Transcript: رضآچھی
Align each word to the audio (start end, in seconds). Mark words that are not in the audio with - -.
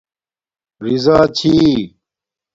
رضآچھی 0.83 1.55